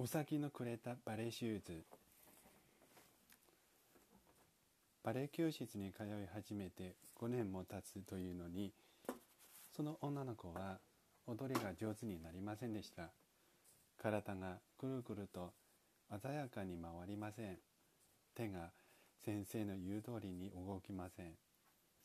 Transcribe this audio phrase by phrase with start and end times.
[0.00, 1.82] うさぎのくれたバレエシューズ。
[5.02, 8.72] バレエ教室に通い始めて5年も経つというのに
[9.76, 10.78] その女の子は
[11.26, 13.10] 踊りが上手になりませんでした。
[14.00, 15.50] 体がくるくると
[16.22, 17.58] 鮮やかに回りません。
[18.36, 18.70] 手が
[19.24, 21.32] 先生の言う通りに動きません。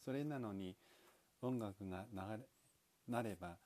[0.03, 0.75] それなのに
[1.43, 2.39] 音楽が流れ
[3.07, 3.57] なれば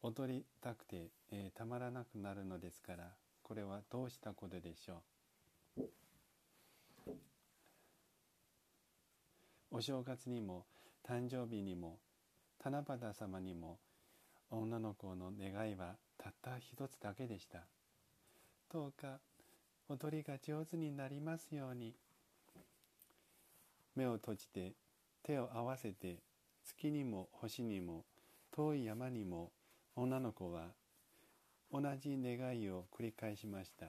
[0.00, 3.10] 踊りたくて、えー、たまらなくなるのですから。
[3.50, 5.02] これはどうしたことでしょ
[5.76, 5.82] う？
[9.72, 10.66] お正月にも
[11.04, 11.98] 誕生日にも
[12.62, 13.80] 七夕様にも
[14.52, 17.64] 女の子の願いはたった一つだけでした。
[18.72, 19.18] どうか
[19.88, 21.96] 踊りが上手になりますように。
[23.96, 24.74] 目を閉じて
[25.24, 26.20] 手を合わせて
[26.62, 28.04] 月にも星にも
[28.52, 29.50] 遠い山にも
[29.96, 30.68] 女の子は
[31.72, 33.86] 同じ願いを繰り返しました。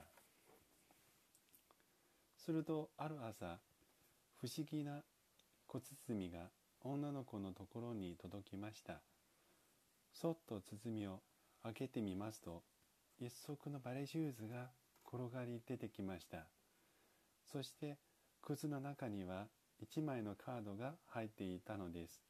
[2.37, 3.59] するとある朝
[4.37, 5.03] 不思議な
[5.67, 6.49] 小包が
[6.83, 9.01] 女の子のところに届きました。
[10.13, 11.21] そっと包みを
[11.63, 12.63] 開けてみますと
[13.19, 14.69] 一足のバレシューズが
[15.07, 16.47] 転がり出てきました。
[17.51, 17.97] そして
[18.41, 19.47] 靴の中には
[19.83, 22.21] 1枚のカードが入っていたのです。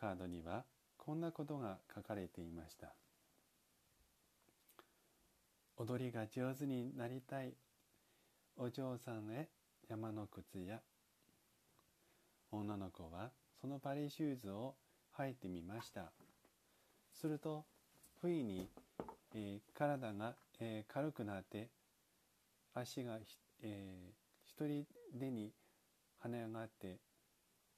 [0.00, 0.64] カードには
[0.96, 2.94] こんなことが書かれていました
[5.80, 7.54] 「踊りが上手になりたい。
[8.58, 9.48] お嬢さんへ
[9.88, 10.80] 山の靴や。
[12.52, 14.74] 女の子はそのバレーシューズを
[15.16, 16.12] 履いてみました。
[17.18, 17.64] すると
[18.20, 18.68] 不意に、
[19.34, 21.70] えー、体が、えー、軽くなって
[22.74, 23.16] 足が、
[23.62, 24.12] えー、
[24.44, 24.84] 一人
[25.18, 25.50] でに
[26.22, 26.98] 跳ね上がって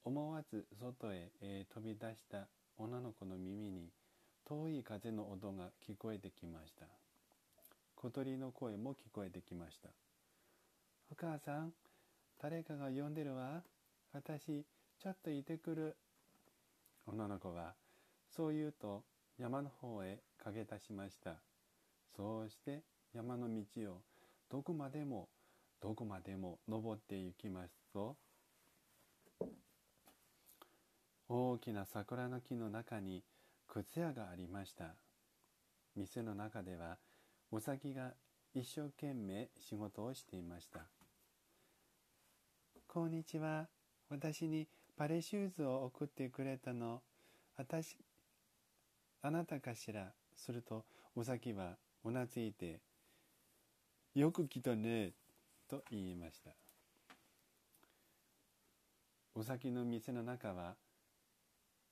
[0.02, 3.90] 思わず外へ、えー、飛び出した女の子の耳に
[4.44, 6.86] 遠い風の音が聞こえてきました。
[8.02, 9.88] 小鳥の声も聞こえてきました。
[11.12, 11.72] お母さん
[12.42, 13.62] 誰かが呼んでるわ。
[14.12, 14.64] 私
[15.00, 15.96] ちょっといてくる。
[17.06, 17.74] 女の子は
[18.28, 19.04] そう言うと
[19.38, 21.36] 山の方へ駆け出しました。
[22.16, 22.82] そうして
[23.14, 23.98] 山の道を
[24.50, 25.28] どこまでも
[25.80, 28.16] どこまでも登って行きますと
[31.28, 33.22] 大きな桜の木の中に
[33.68, 34.96] 靴屋がありました。
[35.94, 36.98] 店の中では
[37.54, 38.14] お先が
[38.54, 40.86] 一生懸命仕事をしていました
[42.86, 43.68] こんにちは。
[44.08, 47.02] 私にバレシューズを送ってくれたの。
[47.58, 47.98] 私
[49.20, 50.12] あなたかしら？
[50.34, 52.80] するとお先はうなずいて
[54.16, 55.12] 「よく来たね」
[55.68, 56.52] と言いました。
[59.34, 60.74] お先の店の中は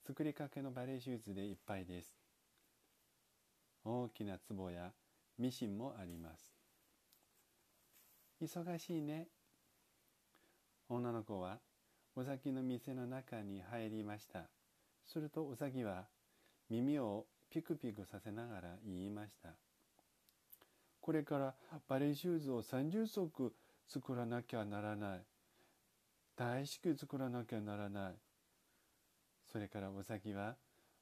[0.06, 2.10] 作りかけのバレーシューズでいっぱいです。
[3.84, 4.90] 大きな壺や
[5.40, 6.52] ミシンもあります。
[8.42, 9.28] 忙しいね。
[10.90, 11.58] 女の子は
[12.14, 14.50] お先の店の中に入りました。
[15.02, 16.04] するとお先は
[16.68, 19.48] 耳をピクピクさせながら言いました。
[21.00, 21.54] これから
[21.88, 23.54] バレーシューズを30足
[23.88, 25.20] 作らなきゃならない。
[26.36, 28.14] 大至急作らなきゃならない。
[29.50, 30.56] それからお先は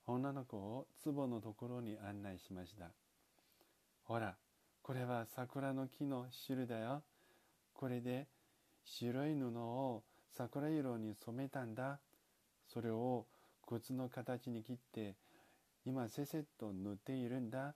[0.06, 2.92] 女の子を壺のところに案内しました。
[4.08, 4.34] ほら
[4.80, 7.02] これは桜の木の汁だよ。
[7.74, 8.26] これで
[8.82, 10.02] 白い布を
[10.34, 12.00] 桜色に染めたんだ。
[12.66, 13.26] それを
[13.66, 15.14] 靴の形に切って
[15.84, 17.74] 今せせっと塗っているんだ。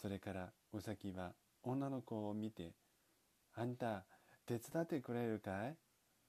[0.00, 1.32] それからお先は
[1.62, 2.72] 女の子を見て
[3.54, 4.04] 「あんた
[4.46, 5.76] 手伝ってくれるかい?」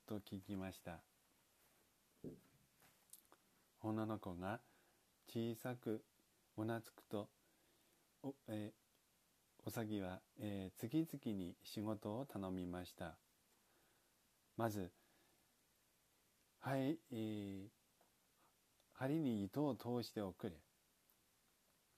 [0.06, 1.00] と聞きました。
[3.82, 4.60] 女の子が
[5.28, 6.06] 小さく
[6.56, 7.28] うなずくと
[8.24, 8.72] お,、え
[9.66, 13.18] おさぎは、えー、次々に仕事を頼みました。
[14.56, 14.92] まず
[16.60, 17.68] はい、えー、
[18.94, 20.54] 針に糸を通しておくれ。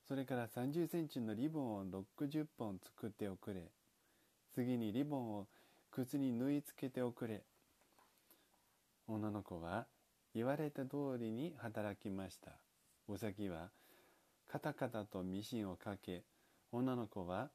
[0.07, 3.71] それから30センチのリボンを60本作っておくれ。
[4.53, 5.47] 次にリボンを
[5.91, 7.43] 靴に縫い付けておくれ。
[9.07, 9.85] 女の子は
[10.33, 12.53] 言われた通りに働きました。
[13.07, 13.69] お先は
[14.47, 16.23] カタカタとミシンをかけ
[16.71, 17.49] 女の子は、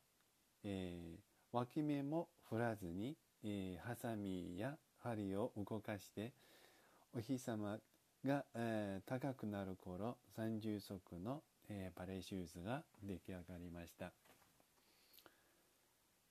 [0.65, 6.33] えー、脇目も振らずに、えー、ハサミや針を動かして
[7.15, 7.79] お日様
[8.25, 14.13] が、えー、高くなる頃30足の、えー、バレーシューズが出来上がりました。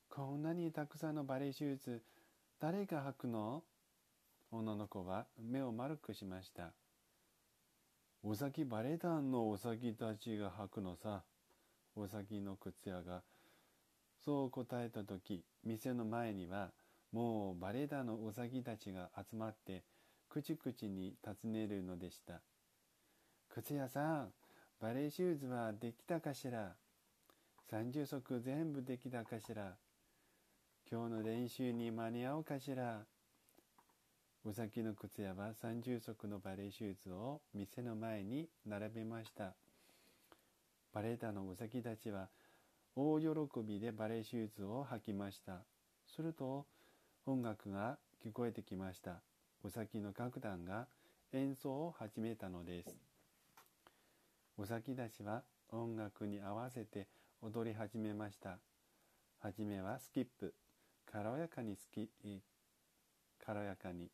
[0.09, 2.01] こんなにたくさんのバレーシューズ
[2.59, 3.63] 誰が履くの？
[4.51, 6.73] 女の子は目を丸くしました。
[8.21, 11.23] お先バレエ団のお先たちが履くのさ
[11.95, 13.21] お先の靴屋が
[14.17, 16.71] そう答えた時店の前には
[17.13, 19.83] もうバレエ団のウサギたちが集まって
[20.27, 22.41] 口々に尋ねるのでした
[23.47, 24.33] 靴屋さん
[24.81, 26.75] バレエシューズはできたかしら
[27.71, 29.77] 30足全部できたかしら
[30.91, 33.05] 今日の練習に間に合うかしら？
[34.45, 39.53] ウサギの靴屋は30足のバレエシューズを店の前に並べました。
[40.93, 42.29] バレエ団のウサギたちは
[42.95, 43.27] 大喜
[43.61, 45.59] びでバレエシューズを履きました。
[46.07, 46.65] すると
[47.25, 49.21] 音楽が聞こえてきました。
[49.65, 50.87] ウサギの楽団が
[51.33, 52.95] 演奏を始めたのです。
[54.57, 57.07] ウサギたちは音楽に合わせて
[57.41, 58.57] 踊り始めました。
[59.41, 60.53] はじめはスキップ。
[61.11, 62.09] 軽やかにスキ
[63.45, 64.09] 軽やかに。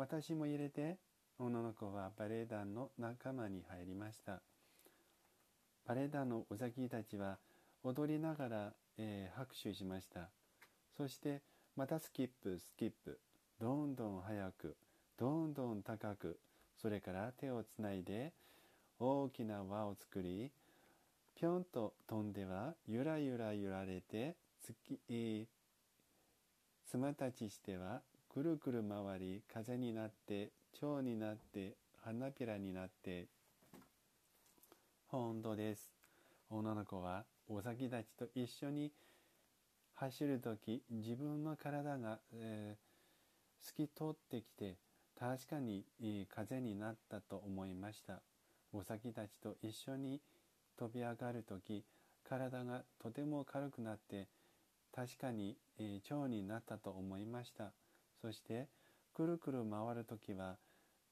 [0.00, 0.96] 私も入れて。
[1.38, 4.42] 女の子はバレエ団の仲間に入りました。
[5.86, 7.38] バレエ団のウサギたちは
[7.82, 10.28] 踊りながら、えー、拍手しました。
[10.96, 11.40] そして
[11.76, 13.18] またスキップスキップ。
[13.58, 14.76] どんどん速く
[15.18, 16.38] どんどん高く
[16.80, 18.32] それから手をつないで
[18.98, 20.50] 大きな輪を作り
[21.34, 25.46] ぴょんと飛んではゆらゆら揺られてつき、えー、
[26.90, 28.00] 妻たちしては
[28.32, 30.50] くるくる回り風になって
[30.80, 31.74] 蝶になって
[32.04, 33.26] 花びらになって
[35.08, 35.90] 本当です。
[36.48, 38.92] 女の子はお先たちと一緒に
[39.94, 44.76] 走る時自分の体が、えー、透き通ってきて
[45.18, 48.22] 確かにいい風になったと思いました。
[48.72, 50.20] お先たちと一緒に
[50.78, 51.84] 飛び上がる時
[52.22, 54.28] 体がとても軽くなって
[54.94, 57.72] 確かに、えー、蝶になったと思いました。
[58.20, 58.68] そして
[59.14, 60.56] くるくる回る時は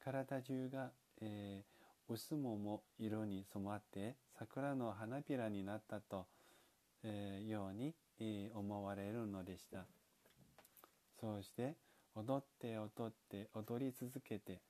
[0.00, 0.90] 体中が、
[1.20, 1.78] えー
[2.10, 6.25] 薄桃色に染まって桜の花びらになったと、
[7.05, 9.84] えー、ように、えー、思われるのでした。
[11.20, 11.75] そうして
[12.14, 14.62] 踊って踊って踊り続けて、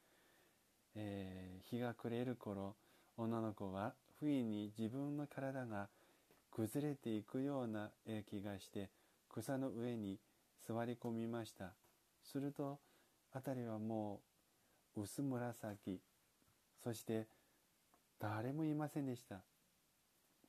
[0.96, 2.74] えー、日が暮れる頃
[3.16, 5.88] 女の子は不意に自分の体が
[6.50, 7.90] 崩れていくような
[8.28, 8.90] 気がして
[9.28, 10.18] 草の上に
[10.66, 11.72] 座り込みました。
[12.30, 12.78] すると
[13.32, 14.20] 辺りはも
[14.96, 16.00] う薄紫
[16.82, 17.26] そして
[18.20, 19.42] 誰もいませんでした。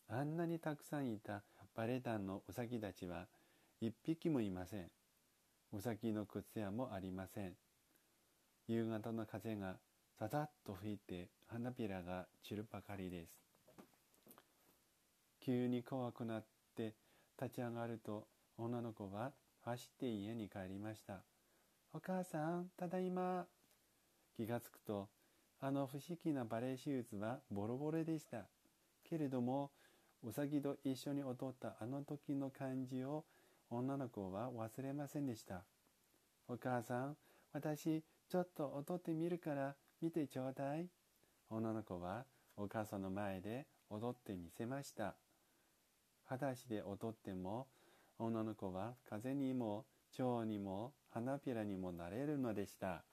[0.08, 1.44] あんなにたくさんいた
[1.76, 3.28] バレエ団のウサギたちは
[3.80, 4.90] 一匹もいません。
[5.72, 7.54] ウサギの靴屋もありません。
[8.68, 9.78] 夕方の風が
[10.20, 13.40] ザザッと吹いて花びらが散るばかりです。
[15.40, 16.46] 急に怖くなっ
[16.76, 16.96] て
[17.40, 18.28] 立ち上がると
[18.58, 19.32] 女の子は
[19.62, 21.22] 走って家に帰りました。
[21.92, 23.48] お母さん、ただいま。
[24.36, 25.10] 気がつくと
[25.60, 28.48] あの不思議なバレエシューズはボロボロでした。
[29.04, 29.72] けれども、
[30.24, 33.26] うさぎと一緒に踊ったあの時の感じを
[33.70, 35.66] 女の子は忘れませんでした。
[36.48, 37.18] お母さん、
[37.52, 40.88] 私ちょっと踊ってみるから見てちょうだい。
[41.50, 42.26] 女の子は
[42.56, 45.16] お母さんの前で踊ってみせました。
[46.26, 47.68] 裸足で踊っても
[48.20, 53.04] 女の子は風にも蝶にも花びらにもなれるのでした。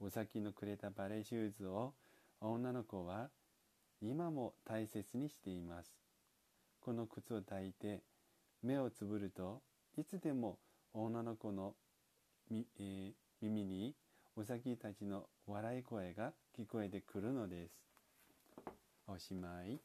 [0.00, 1.94] お先のくれたバレーシューズを
[2.40, 3.30] 女の子は
[4.00, 5.90] 今も大切にしています。
[6.80, 8.02] この靴を抱いて
[8.62, 9.60] 目をつぶると
[9.96, 10.58] いつでも
[10.94, 11.74] 女の子の、
[12.50, 13.12] えー、
[13.42, 13.94] 耳に
[14.36, 17.72] ウサギたちの笑い声が聞こえてくるのです。
[19.08, 19.80] おしまい。